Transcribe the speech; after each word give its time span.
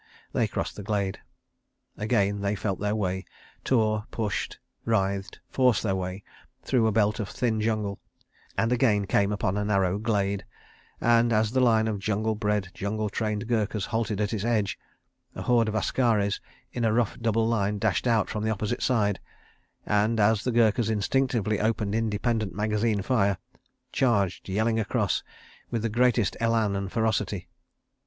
They 0.33 0.47
crossed 0.47 0.77
the 0.77 0.81
glade. 0.81 1.19
Again 1.95 2.41
they 2.41 2.55
felt 2.55 2.79
their 2.79 2.95
way, 2.95 3.23
tore, 3.63 4.05
pushed, 4.09 4.57
writhed, 4.83 5.37
forced 5.47 5.83
their 5.83 5.95
way, 5.95 6.23
through 6.63 6.87
a 6.87 6.91
belt 6.91 7.19
of 7.19 7.29
thin 7.29 7.61
jungle, 7.61 7.99
and 8.57 8.71
again 8.71 9.05
came 9.05 9.31
upon 9.31 9.57
a 9.57 9.63
narrow 9.63 9.99
glade 9.99 10.43
and, 10.99 11.31
as 11.31 11.51
the 11.51 11.59
line 11.59 11.87
of 11.87 11.99
jungle 11.99 12.33
bred, 12.33 12.69
jungle 12.73 13.09
trained 13.09 13.45
Gurkhas 13.45 13.85
halted 13.85 14.19
at 14.19 14.33
its 14.33 14.43
edge, 14.43 14.79
a 15.35 15.43
horde 15.43 15.67
of 15.69 15.75
askaris 15.75 16.39
in 16.73 16.83
a 16.83 16.91
rough 16.91 17.19
double 17.19 17.45
line 17.47 17.77
dashed 17.77 18.07
out 18.07 18.27
from 18.27 18.43
the 18.43 18.49
opposite 18.49 18.81
side 18.81 19.19
and, 19.85 20.19
as 20.19 20.43
the 20.43 20.51
Gurkhas 20.51 20.89
instinctively 20.89 21.59
opened 21.59 21.93
independent 21.93 22.55
magazine 22.55 23.03
fire, 23.03 23.37
charged 23.91 24.49
yelling 24.49 24.79
across, 24.79 25.21
with 25.69 25.83
the 25.83 25.89
greatest 25.89 26.35
élan 26.41 26.75
and 26.75 26.91
ferocity. 26.91 27.47